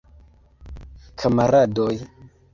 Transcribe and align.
Kamaradoj! 1.23 1.93